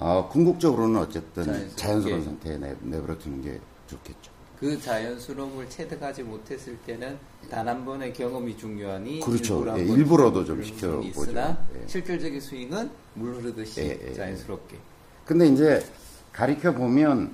어, 0.00 0.28
궁극적으로는 0.30 1.00
어쨌든 1.00 1.44
자연스럽게. 1.44 1.76
자연스러운 1.76 2.24
상태에 2.24 2.56
내, 2.58 2.74
내버려 2.82 3.16
두는 3.18 3.42
게 3.42 3.60
좋겠죠. 3.86 4.37
그 4.58 4.80
자연스러움을 4.80 5.68
체득하지 5.70 6.24
못했을 6.24 6.76
때는 6.78 7.16
단 7.48 7.68
한 7.68 7.84
번의 7.84 8.12
경험이 8.12 8.56
중요하니 8.56 9.20
그렇죠. 9.20 9.58
일부러 9.60 9.78
예, 9.78 9.82
일부러도 9.84 10.44
좀 10.44 10.62
시켜보죠. 10.64 11.08
있으나 11.08 11.64
예. 11.80 11.86
실질적인 11.86 12.40
스윙은 12.40 12.90
물 13.14 13.34
흐르듯이 13.36 13.80
예, 13.82 13.98
예, 14.08 14.12
자연스럽게. 14.14 14.76
근데 15.24 15.46
이제 15.46 15.84
가르쳐 16.32 16.72
보면 16.74 17.30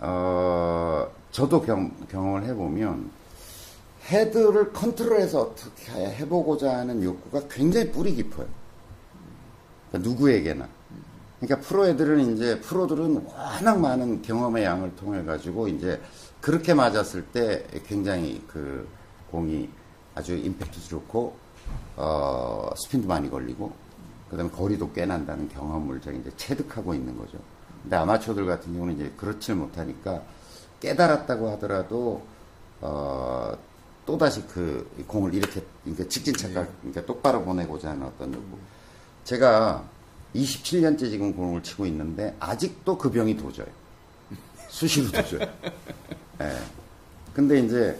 어 0.00 1.10
저도 1.30 1.62
경, 1.62 1.90
경험을 2.10 2.44
해보면 2.44 3.10
헤드를 4.10 4.72
컨트롤해서 4.72 5.40
어떻게 5.42 5.92
해보고자 5.92 6.76
하는 6.78 7.02
욕구가 7.02 7.48
굉장히 7.48 7.90
뿌리 7.90 8.14
깊어요. 8.14 8.46
그러니까 9.90 10.10
누구에게나. 10.10 10.68
그러니까 11.40 11.66
프로 11.66 11.86
애들은 11.86 12.34
이제 12.34 12.60
프로들은 12.60 13.24
워낙 13.26 13.78
많은 13.80 14.22
경험의 14.22 14.64
양을 14.64 14.94
통해 14.96 15.22
가지고 15.24 15.68
이제 15.68 16.00
그렇게 16.46 16.74
맞았을 16.74 17.24
때 17.26 17.66
굉장히 17.88 18.40
그 18.46 18.88
공이 19.32 19.68
아주 20.14 20.36
임팩트도 20.36 20.86
좋고 20.86 21.36
어 21.96 22.70
스핀도 22.76 23.08
많이 23.08 23.28
걸리고 23.28 23.74
그다음에 24.30 24.48
거리도 24.50 24.92
꽤 24.92 25.06
난다는 25.06 25.48
경험을 25.48 26.00
제가 26.00 26.16
이제 26.16 26.30
체득하고 26.36 26.94
있는 26.94 27.18
거죠. 27.18 27.36
근데 27.82 27.96
아마추어들 27.96 28.46
같은 28.46 28.72
경우는 28.74 28.94
이제 28.94 29.12
그렇지를 29.16 29.56
못하니까 29.56 30.22
깨달았다고 30.78 31.50
하더라도 31.50 32.24
어 32.80 33.56
또 34.06 34.16
다시 34.16 34.40
그 34.46 34.88
공을 35.08 35.34
이렇게 35.34 35.60
그러니까 35.82 36.08
직진 36.08 36.32
착각 36.32 36.68
그러니까 36.80 37.04
똑바로 37.04 37.42
보내고자 37.42 37.90
하는 37.90 38.06
어떤 38.06 38.32
욕구. 38.32 38.56
제가 39.24 39.82
27년째 40.32 41.10
지금 41.10 41.34
공을 41.34 41.64
치고 41.64 41.86
있는데 41.86 42.36
아직도 42.38 42.96
그 42.96 43.10
병이 43.10 43.36
도져요. 43.36 43.66
수시로 44.68 45.10
도져요. 45.10 45.40
예. 46.40 46.52
근데 47.34 47.60
이제 47.60 47.98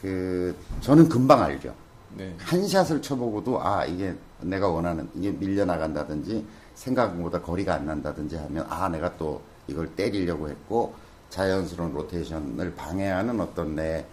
그 0.00 0.54
저는 0.80 1.08
금방 1.08 1.42
알죠. 1.42 1.74
네. 2.16 2.34
한 2.38 2.66
샷을 2.66 3.02
쳐보고도 3.02 3.60
아 3.62 3.84
이게 3.84 4.14
내가 4.40 4.68
원하는 4.68 5.08
이게 5.14 5.30
밀려 5.30 5.64
나간다든지 5.64 6.46
생각보다 6.74 7.40
거리가 7.40 7.74
안 7.74 7.86
난다든지 7.86 8.36
하면 8.36 8.66
아 8.68 8.88
내가 8.88 9.16
또 9.16 9.42
이걸 9.66 9.88
때리려고 9.94 10.48
했고 10.48 10.94
자연스러운 11.30 11.92
로테이션을 11.94 12.74
방해하는 12.74 13.40
어떤 13.40 13.74
내 13.74 14.04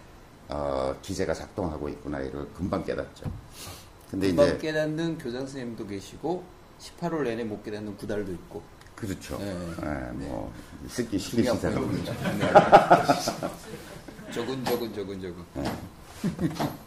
어, 0.48 0.94
기제가 1.02 1.32
작동하고 1.34 1.88
있구나 1.88 2.20
이걸 2.20 2.48
금방 2.52 2.84
깨닫죠. 2.84 3.30
근데 4.10 4.28
금방 4.28 4.46
이제 4.48 4.58
깨닫는 4.58 5.18
교장 5.18 5.40
선생님도 5.40 5.86
계시고 5.86 6.42
18월 6.80 7.22
내내 7.24 7.44
못 7.44 7.62
깨닫는 7.62 7.96
구달도 7.96 8.32
있고 8.32 8.62
그렇죠. 9.02 9.36
네. 9.38 9.46
예, 9.82 10.12
뭐 10.12 10.52
쓰기 10.88 11.18
포인트입니다. 11.18 12.12
네. 12.38 12.52
저근 14.32 14.64
저근 14.64 14.94
저근 14.94 15.20
저근. 15.20 15.44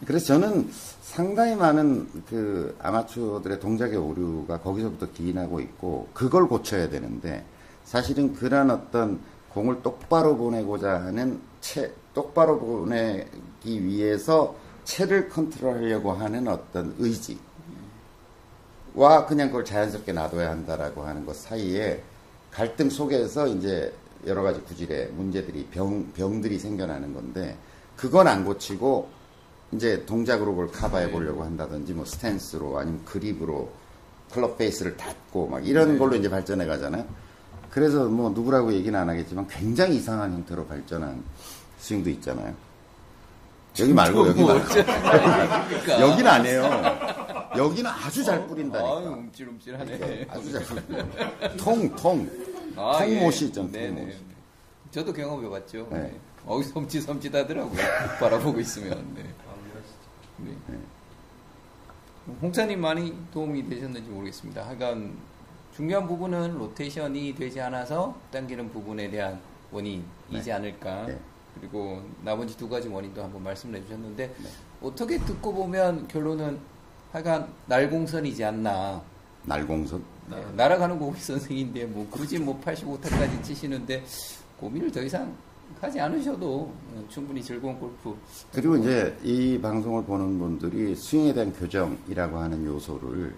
그래서 0.06 0.26
저는 0.28 0.70
상당히 1.02 1.54
많은 1.54 2.08
그 2.26 2.74
아마추어들의 2.80 3.60
동작의 3.60 3.98
오류가 3.98 4.60
거기서부터 4.60 5.12
기인하고 5.12 5.60
있고 5.60 6.08
그걸 6.14 6.48
고쳐야 6.48 6.88
되는데 6.88 7.44
사실은 7.84 8.34
그런 8.34 8.70
어떤 8.70 9.20
공을 9.50 9.82
똑바로 9.82 10.38
보내고자 10.38 11.02
하는 11.02 11.38
채 11.60 11.92
똑바로 12.14 12.58
보내기 12.58 13.84
위해서 13.84 14.56
채를 14.84 15.28
컨트롤하려고 15.28 16.12
하는 16.12 16.48
어떤 16.48 16.94
의지 16.98 17.38
와 18.96 19.26
그냥 19.26 19.48
그걸 19.48 19.64
자연스럽게 19.64 20.12
놔둬야 20.12 20.50
한다라고 20.50 21.02
하는 21.04 21.26
것 21.26 21.36
사이에 21.36 22.02
갈등 22.50 22.88
속에서 22.88 23.46
이제 23.46 23.92
여러 24.26 24.42
가지 24.42 24.60
구질의 24.62 25.10
문제들이 25.10 25.66
병 25.70 26.10
병들이 26.14 26.58
생겨나는 26.58 27.12
건데 27.12 27.56
그건 27.94 28.26
안 28.26 28.44
고치고 28.44 29.08
이제 29.72 30.04
동작으로 30.06 30.52
그걸 30.52 30.68
커버해 30.72 31.10
보려고 31.10 31.44
한다든지 31.44 31.92
뭐 31.92 32.06
스탠스로 32.06 32.78
아니면 32.78 33.04
그립으로 33.04 33.70
클럽 34.32 34.56
페이스를 34.56 34.96
닫고 34.96 35.48
막 35.48 35.66
이런 35.66 35.98
걸로 35.98 36.16
이제 36.16 36.30
발전해 36.30 36.64
가잖아요. 36.64 37.04
그래서 37.70 38.06
뭐 38.06 38.30
누구라고 38.30 38.72
얘기는 38.72 38.98
안 38.98 39.10
하겠지만 39.10 39.46
굉장히 39.48 39.96
이상한 39.96 40.32
형태로 40.32 40.66
발전한 40.66 41.22
스윙도 41.78 42.08
있잖아요. 42.10 42.54
여기 43.78 43.92
말고 43.92 44.28
여기 44.28 44.42
말고 44.42 44.64
그러니까. 44.72 46.00
여기는 46.00 46.30
안 46.30 46.46
해요. 46.46 47.25
여기는 47.58 47.90
아주 47.90 48.24
잘 48.24 48.38
아유 48.40 48.46
뿌린다니까. 48.46 48.94
움찔움찔하네. 48.94 50.26
아주 50.28 50.52
잘 50.52 50.62
뿌린다. 50.64 51.56
통, 51.56 51.96
통. 51.96 52.30
아, 52.76 52.98
통못이 52.98 53.44
예. 53.44 53.48
있잖아, 53.48 53.70
네네. 53.70 53.94
통못이. 53.96 54.18
저도 54.90 55.12
경험해봤죠. 55.12 55.88
네. 55.90 55.98
네. 55.98 56.20
어우 56.46 56.62
섬찟섬찟 56.62 57.32
하더라고요. 57.34 57.80
바라보고 58.20 58.60
있으면. 58.60 59.14
네. 59.14 59.24
네. 60.38 60.78
홍사님 62.42 62.80
많이 62.80 63.14
도움이 63.32 63.68
되셨는지 63.68 64.10
모르겠습니다. 64.10 64.66
하여간 64.66 65.16
중요한 65.74 66.06
부분은 66.08 66.58
로테이션이 66.58 67.34
되지 67.34 67.60
않아서 67.60 68.14
당기는 68.32 68.70
부분에 68.72 69.10
대한 69.10 69.40
원인이지 69.70 70.50
않을까. 70.52 71.06
네. 71.06 71.18
그리고 71.58 72.02
나머지 72.22 72.56
두 72.56 72.68
가지 72.68 72.88
원인도 72.88 73.22
한번 73.22 73.42
말씀을 73.42 73.78
해주셨는데 73.80 74.34
어떻게 74.82 75.18
듣고 75.18 75.52
보면 75.54 76.06
결론은 76.08 76.58
하여간 77.12 77.48
날공선이지 77.66 78.44
않나. 78.44 79.02
날공선. 79.44 80.02
네, 80.28 80.44
날아가는 80.56 80.98
고기 80.98 81.20
선생인데 81.20 81.84
뭐 81.86 82.06
굳이 82.10 82.38
뭐 82.38 82.60
85타까지 82.60 83.42
치시는데 83.44 84.04
고민을 84.58 84.90
더 84.90 85.00
이상 85.02 85.32
하지 85.80 86.00
않으셔도 86.00 86.72
어, 86.92 87.04
충분히 87.08 87.42
즐거운 87.42 87.78
골프 87.78 88.16
그리고 88.52 88.76
이제 88.76 89.16
이 89.22 89.58
방송을 89.60 90.04
보는 90.04 90.38
분들이 90.38 90.94
스윙에 90.96 91.32
대한 91.32 91.52
교정이라고 91.52 92.38
하는 92.38 92.64
요소를 92.64 93.34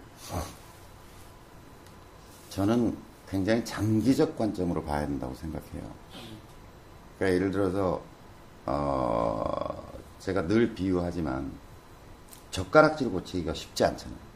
저는 2.51 2.97
굉장히 3.29 3.63
장기적 3.65 4.37
관점으로 4.39 4.83
봐야 4.83 5.07
된다고 5.07 5.35
생각해요. 5.35 5.83
그러니까 7.19 7.35
예를 7.37 7.51
들어서 7.51 8.01
어 8.65 9.93
제가 10.21 10.47
늘 10.47 10.75
비유하지만 10.75 11.51
젓가락질 12.51 13.11
고치기가 13.11 13.55
쉽지 13.55 13.85
않잖아요. 13.85 14.29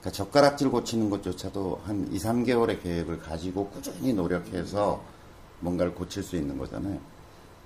그러니까 0.00 0.10
젓가락질 0.10 0.70
고치는 0.70 1.10
것조차도 1.10 1.80
한 1.84 2.08
2, 2.12 2.18
3개월의 2.18 2.82
계획을 2.82 3.20
가지고 3.20 3.68
꾸준히 3.68 4.12
노력해서 4.12 5.02
뭔가를 5.60 5.94
고칠 5.94 6.22
수 6.22 6.36
있는 6.36 6.58
거잖아요. 6.58 6.98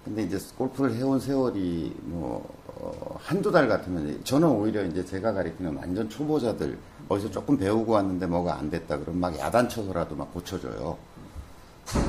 근데 0.04 0.22
이제 0.22 0.38
골프를 0.56 0.94
해온 0.94 1.20
세월이 1.20 1.94
뭐, 2.04 2.48
어, 2.68 3.18
한두 3.20 3.52
달 3.52 3.68
같으면, 3.68 4.24
저는 4.24 4.48
오히려 4.48 4.82
이제 4.84 5.04
제가 5.04 5.34
가리키는 5.34 5.76
완전 5.76 6.08
초보자들, 6.08 6.78
어디서 7.08 7.30
조금 7.30 7.58
배우고 7.58 7.92
왔는데 7.92 8.26
뭐가 8.26 8.56
안 8.56 8.70
됐다 8.70 8.98
그러면 8.98 9.20
막 9.20 9.38
야단쳐서라도 9.38 10.16
막 10.16 10.32
고쳐줘요. 10.32 10.96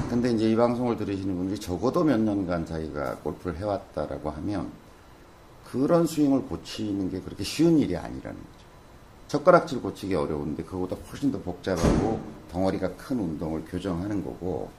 근데 0.09 0.31
이제 0.31 0.49
이 0.49 0.55
방송을 0.55 0.95
들으시는 0.95 1.35
분들이 1.35 1.59
적어도 1.59 2.03
몇 2.03 2.19
년간 2.19 2.65
자기가 2.65 3.17
골프를 3.17 3.57
해왔다라고 3.57 4.29
하면 4.29 4.69
그런 5.71 6.05
스윙을 6.05 6.41
고치는 6.43 7.11
게 7.11 7.21
그렇게 7.21 7.45
쉬운 7.45 7.79
일이 7.79 7.95
아니라는 7.95 8.37
거죠. 8.37 8.65
젓가락질 9.29 9.81
고치기 9.81 10.13
어려운데 10.13 10.63
그거보다 10.63 10.97
훨씬 11.09 11.31
더 11.31 11.39
복잡하고 11.39 12.19
덩어리가 12.51 12.95
큰 12.95 13.17
운동을 13.17 13.63
교정하는 13.63 14.21
거고 14.21 14.69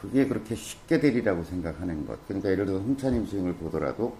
그게 0.00 0.26
그렇게 0.26 0.54
쉽게 0.54 1.00
되리라고 1.00 1.44
생각하는 1.44 2.06
것. 2.06 2.18
그러니까 2.26 2.50
예를 2.50 2.64
들어 2.64 2.78
홍차님 2.78 3.26
스윙을 3.26 3.56
보더라도 3.56 4.16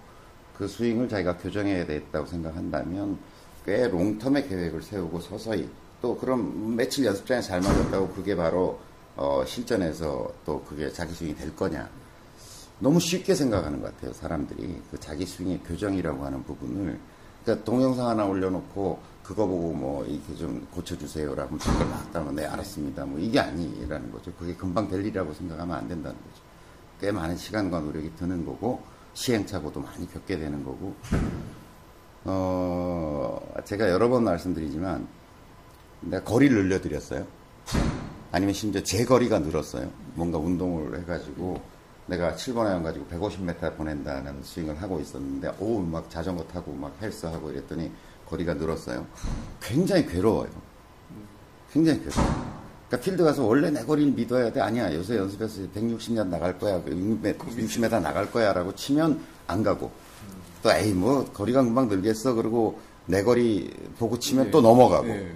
그 0.55 0.67
스윙을 0.67 1.09
자기가 1.09 1.37
교정해야 1.37 1.87
되겠다고 1.87 2.27
생각한다면 2.27 3.17
꽤 3.65 3.89
롱텀의 3.89 4.47
계획을 4.49 4.83
세우고 4.83 5.19
서서히 5.19 5.67
또 5.99 6.15
그럼 6.15 6.75
며칠 6.75 7.05
연습장에 7.05 7.41
잘 7.41 7.59
맞았다고 7.61 8.09
그게 8.09 8.35
바로 8.35 8.79
어, 9.15 9.43
실전에서 9.47 10.31
또 10.45 10.61
그게 10.63 10.91
자기 10.91 11.13
스윙이 11.13 11.35
될 11.35 11.55
거냐. 11.55 11.89
너무 12.79 12.99
쉽게 12.99 13.35
생각하는 13.35 13.81
것 13.81 13.93
같아요, 13.93 14.13
사람들이. 14.13 14.81
그 14.89 14.99
자기 14.99 15.25
스윙의 15.25 15.61
교정이라고 15.65 16.23
하는 16.23 16.43
부분을. 16.43 16.99
그러니까 17.43 17.65
동영상 17.65 18.07
하나 18.07 18.25
올려놓고 18.25 18.99
그거 19.23 19.45
보고 19.45 19.73
뭐 19.73 20.05
이렇게 20.05 20.35
좀 20.35 20.65
고쳐주세요라고 20.71 21.55
막 21.55 22.11
달면 22.11 22.35
네, 22.35 22.45
알았습니다. 22.45 23.05
뭐 23.05 23.19
이게 23.19 23.39
아니라는 23.39 24.11
거죠. 24.11 24.31
그게 24.33 24.53
금방 24.55 24.89
될 24.89 25.01
일이라고 25.01 25.33
생각하면 25.33 25.77
안 25.77 25.87
된다는 25.87 26.17
거죠. 26.17 26.41
꽤 26.99 27.11
많은 27.11 27.37
시간과 27.37 27.79
노력이 27.79 28.15
드는 28.15 28.45
거고, 28.45 28.81
시행착오도 29.13 29.79
많이 29.79 30.11
겪게 30.11 30.37
되는 30.37 30.63
거고, 30.63 30.95
어, 32.25 33.39
제가 33.65 33.89
여러 33.89 34.09
번 34.09 34.23
말씀드리지만, 34.25 35.07
내가 36.01 36.23
거리를 36.23 36.55
늘려드렸어요. 36.63 37.25
아니면 38.31 38.53
심지어 38.53 38.83
제 38.83 39.05
거리가 39.05 39.39
늘었어요. 39.39 39.89
뭔가 40.15 40.37
운동을 40.37 40.99
해가지고 40.99 41.61
내가 42.09 42.33
7번 42.33 42.65
아이언 42.65 42.83
가지고 42.83 43.05
150m 43.05 43.77
보낸다는 43.77 44.43
스윙을 44.43 44.81
하고 44.81 44.99
있었는데 44.99 45.53
어 45.59 45.79
막 45.79 46.09
자전거 46.09 46.43
타고 46.45 46.73
막 46.73 46.93
헬스하고 47.01 47.51
이랬더니 47.51 47.91
거리가 48.27 48.55
늘었어요. 48.55 49.05
굉장히 49.61 50.05
괴로워요. 50.05 50.49
굉장히 51.71 51.99
괴로워요. 52.03 52.59
그러니까 52.87 53.05
필드 53.05 53.23
가서 53.23 53.45
원래 53.45 53.69
내 53.69 53.85
거리를 53.85 54.11
믿어야 54.13 54.51
돼. 54.51 54.59
아니야. 54.59 54.93
요새 54.95 55.17
연습해서 55.17 55.61
160m 55.75 56.27
나갈 56.27 56.57
거야. 56.57 56.81
60m 56.83 58.01
나갈 58.01 58.31
거야. 58.31 58.53
라고 58.53 58.73
치면 58.73 59.19
안 59.45 59.61
가고. 59.61 59.91
또 60.63 60.71
에이 60.71 60.93
뭐 60.93 61.23
거리가 61.31 61.63
금방 61.63 61.87
늘겠어. 61.87 62.33
그리고 62.33 62.79
내 63.05 63.23
거리 63.23 63.71
보고 63.99 64.17
치면 64.17 64.49
또 64.49 64.61
넘어가고. 64.61 65.05
네. 65.05 65.31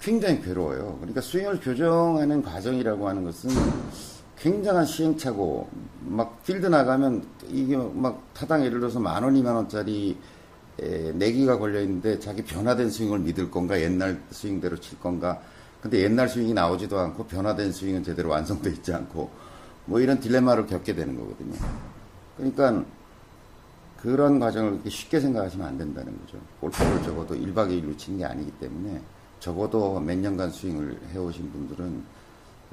굉장히 0.00 0.42
괴로워요. 0.42 0.96
그러니까 1.00 1.20
스윙을 1.20 1.60
교정하는 1.60 2.42
과정이라고 2.42 3.08
하는 3.08 3.22
것은 3.24 3.50
굉장한 4.40 4.86
시행착오. 4.86 5.68
막 6.00 6.42
필드 6.44 6.66
나가면 6.66 7.24
이게 7.48 7.76
막 7.76 8.22
타당 8.32 8.64
예를 8.64 8.80
들어서 8.80 8.98
만 8.98 9.22
원, 9.22 9.36
이만 9.36 9.54
원짜리 9.54 10.16
에, 10.80 11.12
내기가 11.12 11.58
걸려 11.58 11.80
있는데 11.82 12.18
자기 12.18 12.42
변화된 12.42 12.88
스윙을 12.88 13.18
믿을 13.18 13.50
건가, 13.50 13.78
옛날 13.80 14.20
스윙대로 14.30 14.80
칠 14.80 14.98
건가. 14.98 15.40
근데 15.82 16.02
옛날 16.02 16.28
스윙이 16.28 16.54
나오지도 16.54 16.98
않고 16.98 17.26
변화된 17.26 17.72
스윙은 17.72 18.02
제대로 18.02 18.30
완성돼 18.30 18.70
있지 18.70 18.92
않고 18.92 19.30
뭐 19.84 20.00
이런 20.00 20.20
딜레마를 20.20 20.66
겪게 20.66 20.94
되는 20.94 21.18
거거든요. 21.18 21.54
그러니까 22.36 22.84
그런 23.98 24.40
과정을 24.40 24.70
그렇게 24.70 24.88
쉽게 24.88 25.20
생각하시면 25.20 25.66
안 25.66 25.76
된다는 25.76 26.18
거죠. 26.20 26.38
골프를 26.60 27.02
적어도 27.02 27.34
1박 27.34 27.68
2일로 27.68 27.96
치는 27.98 28.18
게 28.18 28.24
아니기 28.24 28.50
때문에 28.52 29.02
적어도 29.38 30.00
몇 30.00 30.16
년간 30.16 30.50
스윙을 30.50 30.98
해오신 31.12 31.52
분들은 31.52 32.19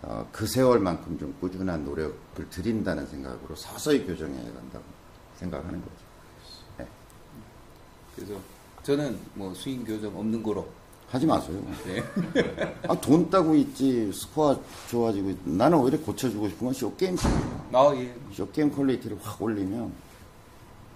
어, 0.03 0.27
그 0.31 0.45
세월만큼 0.45 1.17
좀 1.17 1.35
꾸준한 1.41 1.83
노력을 1.83 2.15
드린다는 2.49 3.07
생각으로 3.07 3.55
서서히 3.55 4.05
교정해야 4.05 4.43
한다고 4.45 4.83
생각하는 5.37 5.79
거죠. 5.81 5.93
네. 6.77 6.87
그래서 8.15 8.33
저는 8.83 9.17
뭐 9.33 9.53
스윙 9.53 9.83
교정 9.83 10.17
없는 10.17 10.41
거로 10.43 10.67
하지 11.09 11.25
마세요. 11.25 11.61
네. 11.85 12.03
아, 12.87 12.99
돈 12.99 13.29
따고 13.29 13.55
있지, 13.55 14.11
스코어 14.13 14.61
좋아지고, 14.89 15.29
있- 15.29 15.37
나는 15.47 15.77
오히려 15.77 15.97
고쳐주고 16.01 16.49
싶은 16.49 16.65
건 16.67 16.73
숏게임, 16.73 17.15
아, 17.71 17.91
예. 17.95 18.13
숏게임 18.33 18.71
quality를 18.75 19.17
확 19.21 19.41
올리면, 19.41 19.93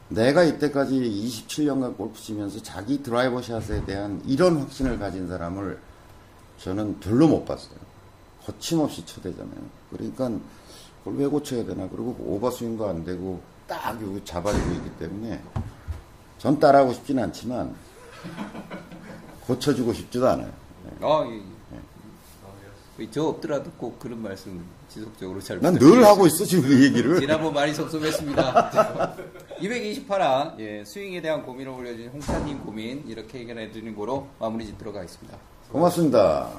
내가 0.09 0.43
이때까지 0.43 0.99
27년간 0.99 1.95
골프 1.95 2.19
치면서 2.19 2.61
자기 2.61 3.01
드라이버 3.01 3.41
샷에 3.41 3.85
대한 3.85 4.21
이런 4.25 4.57
확신을 4.57 4.99
가진 4.99 5.29
사람을 5.29 5.79
저는 6.57 6.99
별로 6.99 7.29
못 7.29 7.45
봤어요. 7.45 7.79
거침없이 8.45 9.05
쳐대잖아요. 9.05 9.57
그러니까 9.91 10.29
그걸 11.03 11.19
왜 11.19 11.27
고쳐야 11.27 11.65
되나. 11.65 11.87
그리고 11.89 12.15
오버스윙도 12.19 12.87
안 12.87 13.03
되고 13.03 13.41
딱 13.67 13.99
여기 14.01 14.23
잡아주고 14.25 14.71
있기 14.73 14.89
때문에 14.97 15.41
전 16.37 16.59
따라하고 16.59 16.93
싶진 16.93 17.19
않지만 17.19 17.75
고쳐주고 19.47 19.93
싶지도 19.93 20.27
않아요. 20.29 20.51
아, 21.01 21.25
예. 21.27 21.41
예. 22.99 23.09
저 23.11 23.23
없더라도 23.23 23.71
꼭 23.77 23.97
그런 23.99 24.21
말씀 24.21 24.63
지속적으로 24.89 25.39
잘 25.41 25.59
난 25.61 25.73
늘. 25.75 26.03
하고 26.05 26.27
있어, 26.27 26.43
지금 26.45 26.69
이 26.71 26.83
얘기를. 26.83 27.19
지난번 27.19 27.53
많이 27.53 27.73
섭섭했습니다. 27.73 29.15
228화 29.61 30.59
예, 30.59 30.83
스윙에 30.85 31.21
대한 31.21 31.43
고민을 31.43 31.71
올려주신 31.71 32.09
홍차님 32.11 32.59
고민 32.63 33.03
이렇게 33.07 33.39
해결해 33.39 33.71
드리는 33.71 33.95
거로 33.95 34.27
마무리 34.39 34.65
짓도록 34.67 34.95
하겠습니다. 34.95 35.37
고맙습니다. 35.71 36.49